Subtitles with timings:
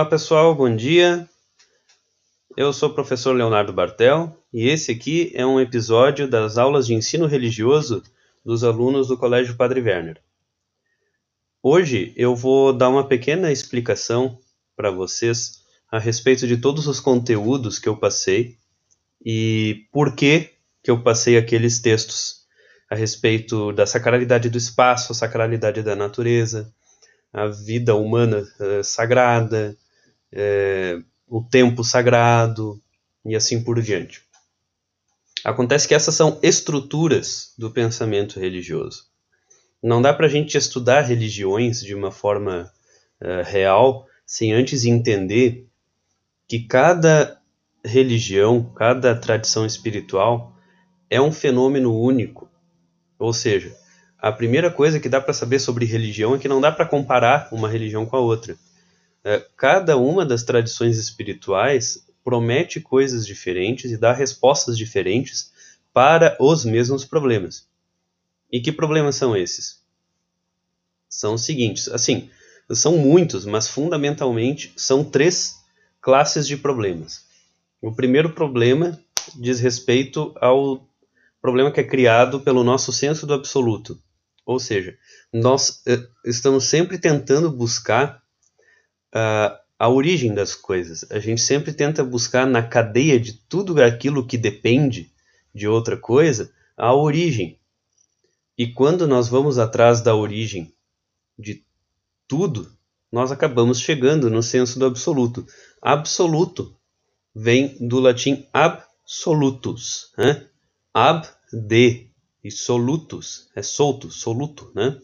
[0.00, 1.28] Olá pessoal, bom dia.
[2.56, 6.94] Eu sou o professor Leonardo Bartel e esse aqui é um episódio das aulas de
[6.94, 8.02] ensino religioso
[8.42, 10.16] dos alunos do Colégio Padre Werner.
[11.62, 14.38] Hoje eu vou dar uma pequena explicação
[14.74, 18.56] para vocês a respeito de todos os conteúdos que eu passei
[19.22, 20.48] e por que,
[20.82, 22.46] que eu passei aqueles textos
[22.88, 26.72] a respeito da sacralidade do espaço, a sacralidade da natureza,
[27.30, 29.76] a vida humana uh, sagrada,
[30.32, 32.80] uh, o tempo sagrado
[33.24, 34.22] e assim por diante.
[35.44, 39.04] Acontece que essas são estruturas do pensamento religioso.
[39.82, 42.70] Não dá para a gente estudar religiões de uma forma
[43.20, 45.66] uh, real sem antes entender
[46.46, 47.40] que cada
[47.84, 50.54] religião, cada tradição espiritual
[51.08, 52.48] é um fenômeno único.
[53.18, 53.74] Ou seja,
[54.18, 57.48] a primeira coisa que dá para saber sobre religião é que não dá para comparar
[57.50, 58.56] uma religião com a outra.
[59.22, 65.52] É, cada uma das tradições espirituais promete coisas diferentes e dá respostas diferentes
[65.92, 67.68] para os mesmos problemas.
[68.50, 69.80] E que problemas são esses?
[71.08, 72.30] São os seguintes, assim,
[72.72, 75.60] são muitos, mas fundamentalmente são três
[76.00, 77.24] classes de problemas.
[77.82, 78.98] O primeiro problema
[79.34, 80.86] diz respeito ao
[81.40, 84.00] problema que é criado pelo nosso senso do absoluto.
[84.44, 84.96] Ou seja,
[85.32, 88.19] nós uh, estamos sempre tentando buscar
[89.14, 91.04] uh, a origem das coisas.
[91.10, 95.10] A gente sempre tenta buscar na cadeia de tudo aquilo que depende
[95.54, 97.58] de outra coisa a origem.
[98.56, 100.72] E quando nós vamos atrás da origem
[101.38, 101.64] de
[102.28, 102.70] tudo,
[103.10, 105.46] nós acabamos chegando no senso do absoluto.
[105.80, 106.76] Absoluto
[107.34, 110.46] vem do latim absolutus, né?
[110.92, 112.10] ab de
[112.42, 114.98] e solutus é solto, soluto, né?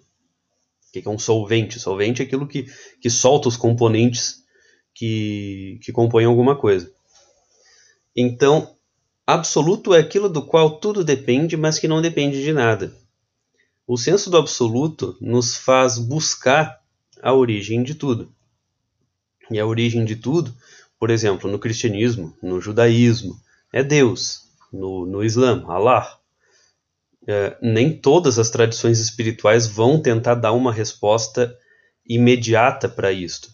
[0.99, 1.79] O que é um solvente?
[1.79, 2.67] Solvente é aquilo que,
[3.01, 4.45] que solta os componentes
[4.95, 6.91] que, que compõem alguma coisa.
[8.15, 8.75] Então,
[9.27, 12.97] absoluto é aquilo do qual tudo depende, mas que não depende de nada.
[13.87, 16.81] O senso do absoluto nos faz buscar
[17.23, 18.33] a origem de tudo.
[19.51, 20.55] E a origem de tudo,
[20.99, 23.39] por exemplo, no cristianismo, no judaísmo,
[23.73, 24.47] é Deus.
[24.73, 26.19] No, no Islã, Allah
[27.27, 31.57] é, nem todas as tradições espirituais vão tentar dar uma resposta
[32.09, 33.51] imediata para isto.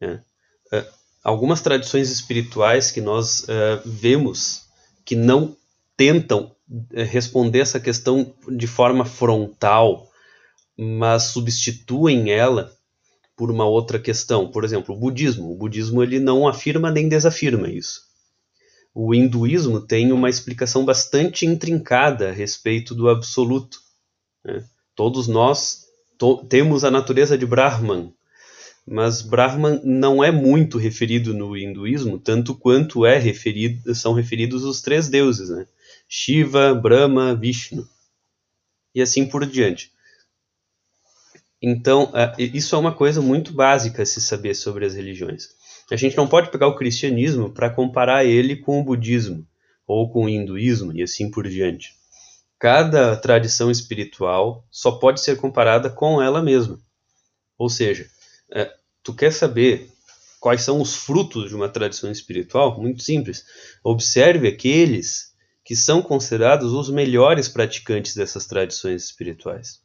[0.00, 0.20] É,
[0.72, 0.86] é,
[1.22, 4.66] algumas tradições espirituais que nós é, vemos
[5.04, 5.56] que não
[5.96, 6.54] tentam
[6.92, 10.08] é, responder essa questão de forma frontal,
[10.78, 12.72] mas substituem ela
[13.36, 14.50] por uma outra questão.
[14.50, 15.50] Por exemplo, o budismo.
[15.50, 18.05] O budismo ele não afirma nem desafirma isso
[18.98, 23.78] o hinduísmo tem uma explicação bastante intrincada a respeito do absoluto.
[24.42, 24.64] Né?
[24.94, 25.84] Todos nós
[26.16, 28.10] to temos a natureza de Brahman,
[28.86, 34.80] mas Brahman não é muito referido no hinduísmo, tanto quanto é referido, são referidos os
[34.80, 35.66] três deuses, né?
[36.08, 37.86] Shiva, Brahma, Vishnu,
[38.94, 39.92] e assim por diante.
[41.60, 45.50] Então, isso é uma coisa muito básica a se saber sobre as religiões.
[45.90, 49.46] A gente não pode pegar o cristianismo para comparar ele com o budismo
[49.86, 51.94] ou com o hinduísmo e assim por diante.
[52.58, 56.80] Cada tradição espiritual só pode ser comparada com ela mesma.
[57.56, 58.08] Ou seja,
[58.50, 59.90] é, tu quer saber
[60.40, 62.80] quais são os frutos de uma tradição espiritual?
[62.80, 63.44] Muito simples.
[63.84, 69.80] Observe aqueles que são considerados os melhores praticantes dessas tradições espirituais.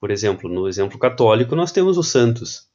[0.00, 2.68] Por exemplo, no exemplo católico, nós temos os santos.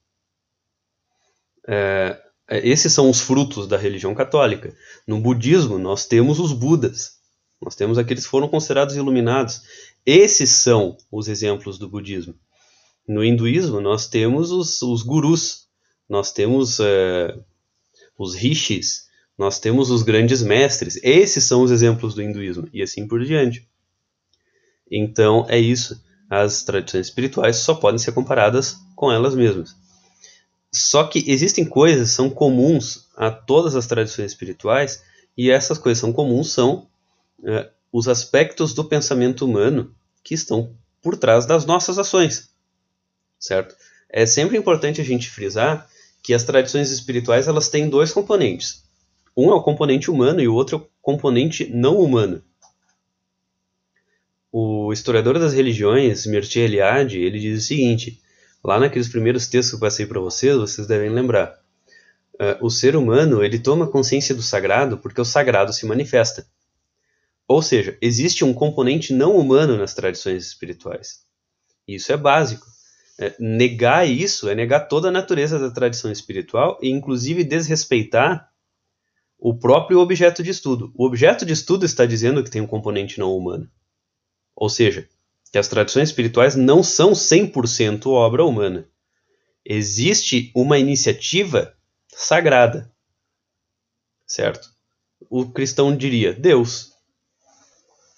[1.67, 4.75] É, esses são os frutos da religião católica.
[5.05, 7.19] No budismo, nós temos os Budas.
[7.61, 9.61] Nós temos aqueles que foram considerados iluminados.
[10.05, 12.33] Esses são os exemplos do budismo.
[13.07, 15.67] No hinduísmo, nós temos os, os gurus,
[16.07, 17.35] nós temos é,
[18.17, 19.07] os rishis,
[19.37, 20.99] nós temos os grandes mestres.
[21.03, 23.67] Esses são os exemplos do hinduísmo, e assim por diante.
[24.91, 26.02] Então, é isso.
[26.29, 29.75] As tradições espirituais só podem ser comparadas com elas mesmas.
[30.71, 35.03] Só que existem coisas que são comuns a todas as tradições espirituais,
[35.37, 36.87] e essas coisas são comuns são
[37.43, 42.49] é, os aspectos do pensamento humano que estão por trás das nossas ações,
[43.39, 43.75] certo?
[44.09, 45.89] É sempre importante a gente frisar
[46.21, 48.83] que as tradições espirituais elas têm dois componentes.
[49.35, 52.43] Um é o componente humano e o outro é o componente não humano.
[54.51, 58.19] O historiador das religiões, Mircea Eliade, ele diz o seguinte:
[58.64, 61.59] Lá naqueles primeiros textos que eu passei para vocês, vocês devem lembrar.
[62.35, 66.47] Uh, o ser humano ele toma consciência do sagrado porque o sagrado se manifesta.
[67.47, 71.23] Ou seja, existe um componente não humano nas tradições espirituais.
[71.88, 72.67] Isso é básico.
[73.20, 78.50] É, negar isso é negar toda a natureza da tradição espiritual e, inclusive, desrespeitar
[79.38, 80.94] o próprio objeto de estudo.
[80.96, 83.70] O objeto de estudo está dizendo que tem um componente não humano.
[84.55, 85.09] Ou seja,
[85.51, 88.87] que as tradições espirituais não são 100% obra humana.
[89.66, 91.75] Existe uma iniciativa
[92.13, 92.91] sagrada.
[94.28, 94.69] Certo?
[95.29, 96.91] O cristão diria Deus.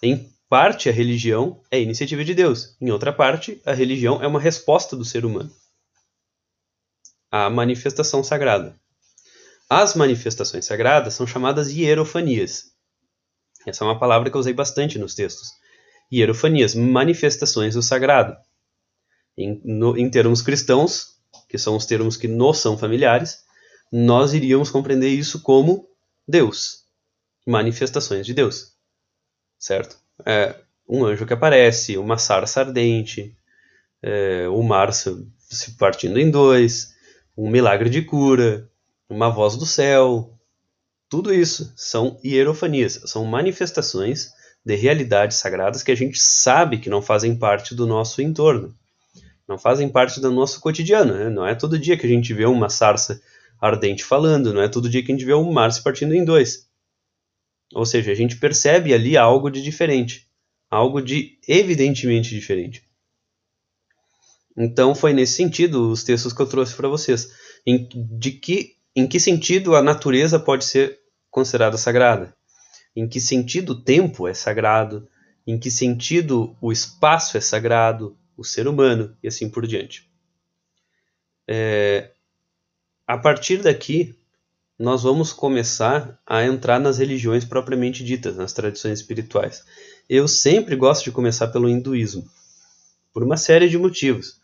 [0.04, 2.76] Em parte, a religião é iniciativa de Deus.
[2.82, 5.52] Em outra parte, a religião é uma resposta do ser humano
[7.32, 8.76] à manifestação sagrada.
[9.70, 12.74] As manifestações sagradas são chamadas hierofanias.
[13.66, 15.54] Essa é uma palavra que eu usei bastante nos textos.
[16.12, 18.36] Hierofanias, manifestações do sagrado.
[19.38, 21.16] Em, no, em termos cristãos,
[21.48, 23.44] que são os termos que nos são familiares,
[23.92, 25.88] nós iríamos compreender isso como
[26.28, 26.86] Deus,
[27.46, 28.74] manifestações de Deus,
[29.58, 29.98] certo?
[30.26, 30.56] É,
[30.88, 33.36] um anjo que aparece, uma sarça ardente,
[34.02, 36.94] é, o mar se partindo em dois,
[37.38, 38.70] um milagre de cura,
[39.10, 40.38] uma voz do céu.
[41.10, 44.32] Tudo isso são hierofanias, são manifestações
[44.66, 48.76] de realidades sagradas que a gente sabe que não fazem parte do nosso entorno,
[49.48, 51.14] não fazem parte do nosso cotidiano.
[51.14, 51.30] Né?
[51.30, 53.22] Não é todo dia que a gente vê uma sarça
[53.60, 56.24] ardente falando, não é todo dia que a gente vê o mar se partindo em
[56.24, 56.68] dois.
[57.74, 60.28] Ou seja, a gente percebe ali algo de diferente,
[60.70, 62.84] algo de evidentemente diferente.
[64.58, 67.32] Então foi nesse sentido os textos que eu trouxe para vocês,
[67.66, 71.00] em, de que em que sentido a natureza pode ser
[71.30, 72.36] considerada sagrada?
[72.96, 75.08] Em que sentido o tempo é sagrado?
[75.46, 78.18] Em que sentido o espaço é sagrado?
[78.38, 80.10] O ser humano e assim por diante.
[81.48, 82.12] É,
[83.06, 84.16] a partir daqui,
[84.80, 89.64] nós vamos começar a entrar nas religiões propriamente ditas, nas tradições espirituais.
[90.10, 92.28] Eu sempre gosto de começar pelo hinduísmo,
[93.14, 94.42] por uma série de motivos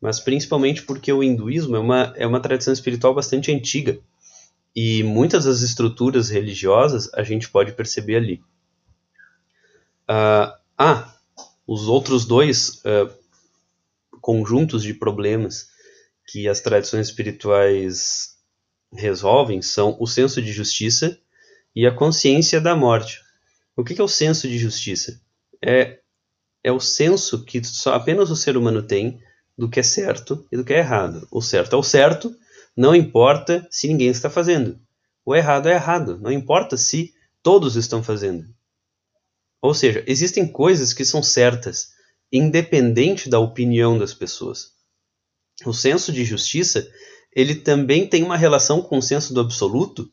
[0.00, 4.00] mas principalmente porque o hinduísmo é uma, é uma tradição espiritual bastante antiga
[4.74, 8.42] e muitas das estruturas religiosas a gente pode perceber ali.
[10.08, 11.14] Uh, ah,
[11.66, 13.12] os outros dois uh,
[14.20, 15.68] conjuntos de problemas
[16.26, 18.36] que as tradições espirituais
[18.92, 21.18] resolvem são o senso de justiça
[21.74, 23.20] e a consciência da morte.
[23.76, 25.20] O que é o senso de justiça?
[25.62, 26.00] É,
[26.62, 29.20] é o senso que só apenas o ser humano tem
[29.56, 31.26] do que é certo e do que é errado.
[31.30, 32.34] O certo é o certo,
[32.76, 34.78] não importa se ninguém está fazendo.
[35.24, 38.48] O errado é errado, não importa se todos estão fazendo.
[39.60, 41.88] Ou seja, existem coisas que são certas,
[42.32, 44.72] independente da opinião das pessoas.
[45.66, 46.90] O senso de justiça,
[47.34, 50.10] ele também tem uma relação com o senso do absoluto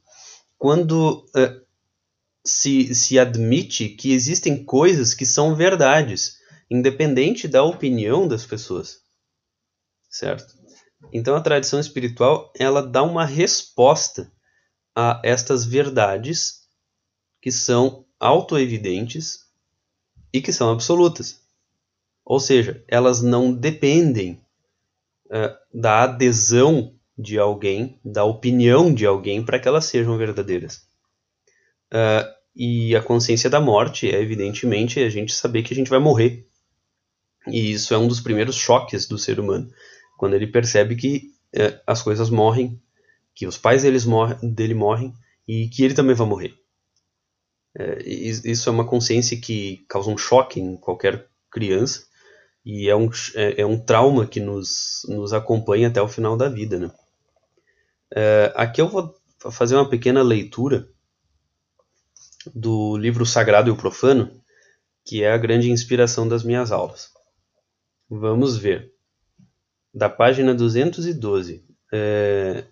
[0.57, 1.65] quando uh,
[2.45, 6.37] se, se admite que existem coisas que são verdades,
[6.69, 9.07] independente da opinião das pessoas
[10.09, 10.56] certo?
[11.11, 14.31] Então a tradição espiritual ela dá uma resposta
[14.95, 16.67] a estas verdades
[17.41, 19.45] que são autoevidentes
[20.33, 21.39] e que são absolutas.
[22.25, 24.41] Ou seja, elas não dependem
[25.27, 30.87] uh, da adesão de alguém, da opinião de alguém para que elas sejam verdadeiras.
[31.93, 35.99] Uh, e a consciência da morte é, evidentemente, a gente saber que a gente vai
[35.99, 36.47] morrer.
[37.47, 39.71] E isso é um dos primeiros choques do ser humano
[40.17, 42.81] quando ele percebe que é, as coisas morrem,
[43.33, 45.13] que os pais deles morre, dele morrem
[45.47, 46.55] e que ele também vai morrer.
[47.77, 52.05] É, isso é uma consciência que causa um choque em qualquer criança
[52.65, 56.49] e é um, é, é um trauma que nos, nos acompanha até o final da
[56.49, 56.79] vida.
[56.79, 56.91] Né?
[58.13, 59.15] É, aqui eu vou
[59.51, 60.89] fazer uma pequena leitura
[62.53, 64.31] do livro Sagrado e o Profano,
[65.05, 67.11] que é a grande inspiração das minhas aulas.
[68.09, 68.96] Vamos ver
[69.97, 71.65] da página 212.
[71.91, 72.65] É...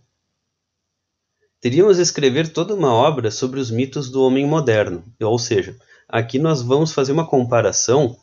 [1.60, 5.76] Teríamos escrever toda uma obra sobre os mitos do homem moderno, ou seja,
[6.08, 8.16] aqui nós vamos fazer uma comparação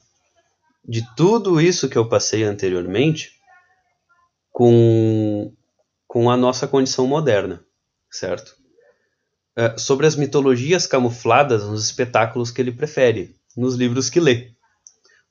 [0.86, 3.32] de tudo isso que eu passei anteriormente
[4.52, 5.52] com,
[6.06, 7.64] com a nossa condição moderna,
[8.08, 8.54] certo?
[9.56, 14.52] É, sobre as mitologias camufladas nos espetáculos que ele prefere, nos livros que lê.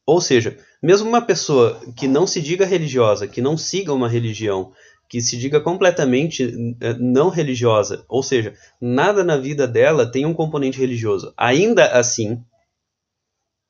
[0.05, 4.73] Ou seja, mesmo uma pessoa que não se diga religiosa, que não siga uma religião,
[5.07, 10.33] que se diga completamente eh, não religiosa, ou seja, nada na vida dela tem um
[10.33, 11.33] componente religioso.
[11.37, 12.43] Ainda assim,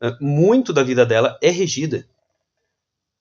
[0.01, 2.07] eh, muito da vida dela é regida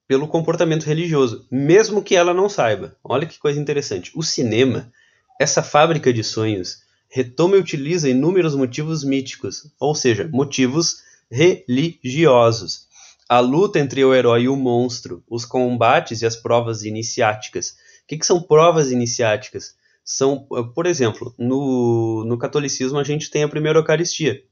[0.07, 2.95] pelo comportamento religioso, mesmo que ela não saiba.
[3.03, 4.11] Olha que coisa interessante.
[4.15, 4.91] O cinema,
[5.39, 12.90] essa fábrica de sonhos, retoma e utiliza inúmeros motivos míticos, ou seja, motivos religiosos
[13.31, 17.69] a luta entre o herói e o monstro, os combates e as provas iniciáticas.
[18.03, 19.73] O que, que são provas iniciáticas?
[20.03, 20.45] São,
[20.75, 24.43] por exemplo, no, no catolicismo a gente tem a primeira Eucaristia.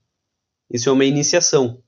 [0.72, 1.84] Isso é uma iniciação.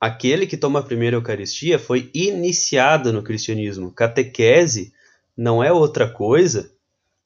[0.00, 3.90] Aquele que toma a primeira Eucaristia foi iniciado no cristianismo.
[3.90, 4.92] Catequese
[5.36, 6.72] não é outra coisa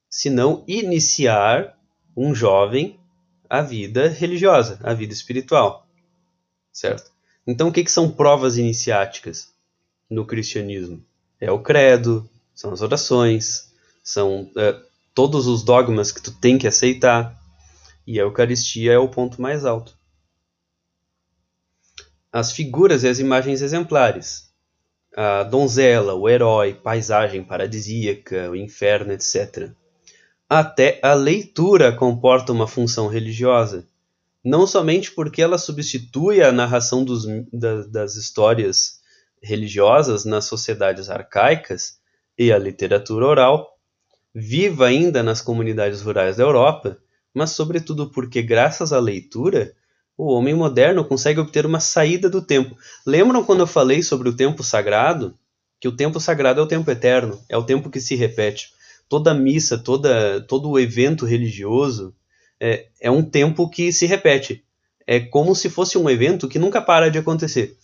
[0.08, 1.78] senão iniciar
[2.16, 2.98] um jovem
[3.50, 5.86] à vida religiosa, à vida espiritual.
[6.72, 7.19] Certo?
[7.50, 9.48] Então, o que, que são provas iniciáticas
[10.08, 11.04] no cristianismo?
[11.40, 14.80] É o credo, são as orações, são é,
[15.12, 17.36] todos os dogmas que tu tem que aceitar,
[18.06, 19.98] e a Eucaristia é o ponto mais alto.
[22.32, 24.48] As figuras e as imagens exemplares,
[25.16, 29.72] a donzela, o herói, paisagem paradisíaca, o inferno, etc.
[30.48, 33.88] Até a leitura comporta uma função religiosa
[34.44, 39.00] não somente porque ela substitui a narração dos, da, das histórias
[39.42, 41.98] religiosas nas sociedades arcaicas
[42.38, 43.68] e a literatura oral,
[44.34, 46.98] viva ainda nas comunidades rurais da Europa,
[47.34, 49.74] mas sobretudo porque, graças à leitura,
[50.16, 52.76] o homem moderno consegue obter uma saída do tempo.
[53.06, 55.38] Lembram quando eu falei sobre o tempo sagrado?
[55.80, 58.68] Que o tempo sagrado é o tempo eterno, é o tempo que se repete.
[59.08, 62.14] Toda missa, toda, todo evento religioso,
[62.60, 64.64] é, é um tempo que se repete.
[65.06, 67.76] É como se fosse um evento que nunca para de acontecer.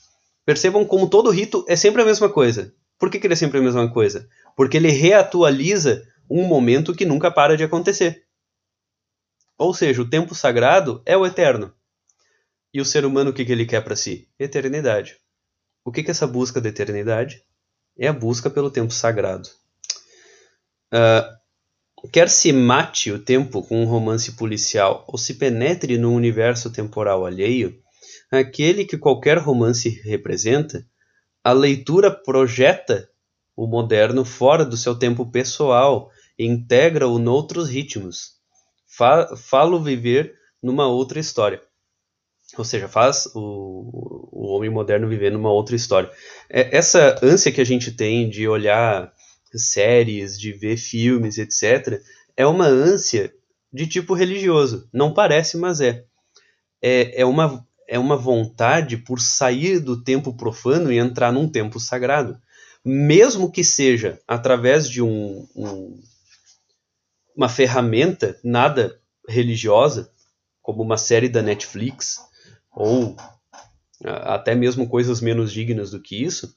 [0.45, 2.73] Percebam como todo rito é sempre a mesma coisa.
[2.99, 4.28] Por que, que ele é sempre a mesma coisa?
[4.56, 8.25] Porque ele reatualiza um momento que nunca para de acontecer.
[9.59, 11.75] Ou seja, o tempo sagrado é o eterno.
[12.73, 14.28] E o ser humano o que, que ele quer para si?
[14.38, 15.18] Eternidade.
[15.85, 17.42] O que, que é essa busca da eternidade?
[17.99, 19.49] É a busca pelo tempo sagrado.
[20.92, 21.37] Uh,
[22.12, 27.25] Quer se mate o tempo com um romance policial ou se penetre no universo temporal
[27.25, 27.78] alheio,
[28.30, 30.84] aquele que qualquer romance representa,
[31.42, 33.08] a leitura projeta
[33.56, 38.36] o moderno fora do seu tempo pessoal e integra-o noutros ritmos.
[39.36, 41.62] Falo viver numa outra história.
[42.56, 46.10] Ou seja, faz o, o homem moderno viver numa outra história.
[46.48, 49.12] É, essa ânsia que a gente tem de olhar
[49.56, 52.00] séries, de ver filmes, etc.,
[52.36, 53.32] é uma ânsia
[53.72, 54.88] de tipo religioso.
[54.92, 56.04] Não parece, mas é.
[56.82, 61.80] É, é, uma, é uma vontade por sair do tempo profano e entrar num tempo
[61.80, 62.38] sagrado.
[62.84, 66.00] Mesmo que seja através de um, um
[67.36, 68.98] uma ferramenta nada
[69.28, 70.10] religiosa,
[70.62, 72.18] como uma série da Netflix,
[72.75, 73.14] ou
[74.02, 76.56] até mesmo coisas menos dignas do que isso,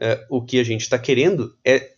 [0.00, 1.91] é, o que a gente está querendo é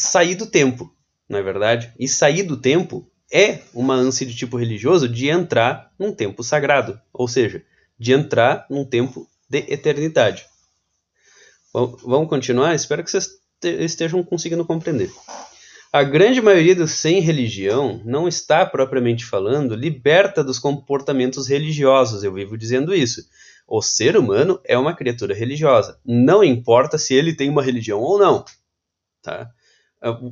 [0.00, 0.94] sair do tempo,
[1.28, 1.92] não é verdade?
[1.98, 7.00] E sair do tempo é uma ânsia de tipo religioso de entrar num tempo sagrado,
[7.12, 7.62] ou seja,
[7.98, 10.46] de entrar num tempo de eternidade.
[11.72, 12.74] Bom, vamos continuar?
[12.74, 13.30] Espero que vocês
[13.62, 15.10] estejam conseguindo compreender.
[15.92, 22.22] A grande maioria dos sem religião não está, propriamente falando, liberta dos comportamentos religiosos.
[22.22, 23.22] Eu vivo dizendo isso.
[23.66, 26.00] O ser humano é uma criatura religiosa.
[26.04, 28.44] Não importa se ele tem uma religião ou não.
[29.22, 29.50] Tá?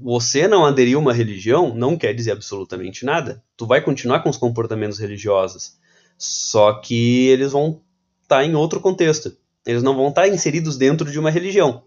[0.00, 3.42] Você não aderir a uma religião não quer dizer absolutamente nada.
[3.56, 5.76] Tu vai continuar com os comportamentos religiosos,
[6.16, 7.82] só que eles vão
[8.22, 9.36] estar tá em outro contexto.
[9.66, 11.84] Eles não vão estar tá inseridos dentro de uma religião.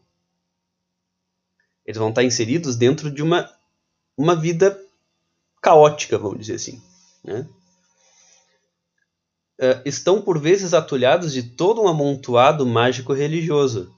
[1.86, 3.50] Eles vão estar tá inseridos dentro de uma,
[4.16, 4.80] uma vida
[5.60, 6.80] caótica, vamos dizer assim.
[7.24, 7.48] Né?
[9.60, 13.92] Uh, estão por vezes atulhados de todo um amontoado mágico religioso,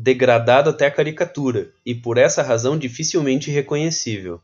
[0.00, 4.40] degradado até a caricatura e por essa razão dificilmente reconhecível.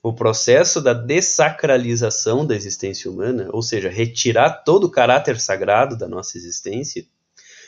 [0.00, 6.06] O processo da dessacralização da existência humana, ou seja, retirar todo o caráter sagrado da
[6.06, 7.04] nossa existência,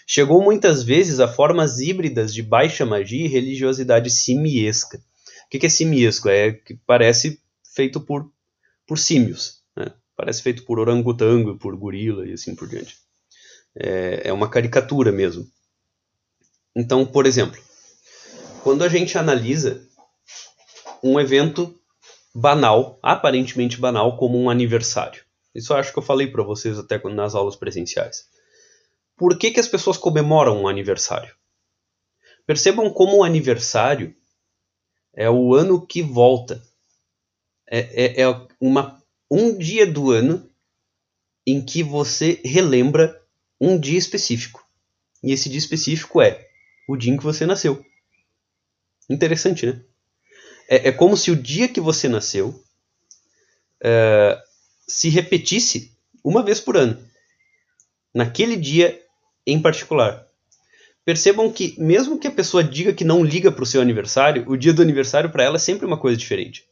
[0.07, 4.99] chegou muitas vezes a formas híbridas de baixa magia e religiosidade simiesca.
[4.99, 6.29] O que é simiesco?
[6.29, 7.41] É que parece
[7.75, 8.31] feito por,
[8.87, 9.93] por símios, né?
[10.17, 12.97] parece feito por orangotango, por gorila e assim por diante.
[13.75, 15.51] É, é uma caricatura mesmo.
[16.75, 17.61] Então, por exemplo,
[18.63, 19.87] quando a gente analisa
[21.03, 21.79] um evento
[22.35, 25.25] banal, aparentemente banal, como um aniversário.
[25.55, 28.27] Isso eu acho que eu falei para vocês até nas aulas presenciais.
[29.17, 31.35] Por que, que as pessoas comemoram um aniversário?
[32.47, 34.15] Percebam como o aniversário
[35.15, 36.63] é o ano que volta.
[37.69, 40.49] É, é, é uma, um dia do ano
[41.47, 43.21] em que você relembra
[43.61, 44.65] um dia específico.
[45.23, 46.49] E esse dia específico é
[46.89, 47.85] o dia em que você nasceu.
[49.09, 49.81] Interessante, né?
[50.69, 52.63] É, é como se o dia que você nasceu
[53.83, 54.39] é,
[54.87, 56.99] se repetisse uma vez por ano.
[58.15, 59.01] Naquele dia
[59.47, 60.25] em particular.
[61.05, 64.57] percebam que, mesmo que a pessoa diga que não liga para o seu aniversário, o
[64.57, 66.65] dia do aniversário para ela é sempre uma coisa diferente.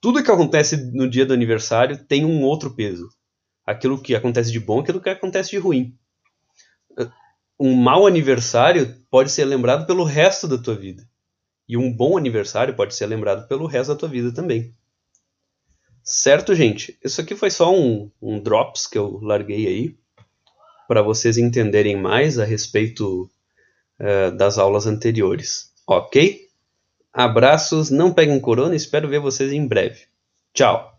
[0.00, 3.08] Tudo que acontece no dia do aniversário tem um outro peso.
[3.64, 5.96] Aquilo que acontece de bom, aquilo que acontece de ruim.
[7.64, 11.08] Um mau aniversário pode ser lembrado pelo resto da tua vida.
[11.68, 14.74] E um bom aniversário pode ser lembrado pelo resto da tua vida também.
[16.02, 16.98] Certo, gente?
[17.04, 19.96] Isso aqui foi só um, um drops que eu larguei aí
[20.88, 23.30] para vocês entenderem mais a respeito
[24.00, 25.72] uh, das aulas anteriores.
[25.86, 26.48] Ok?
[27.12, 30.00] Abraços, não peguem corona, espero ver vocês em breve.
[30.52, 30.91] Tchau!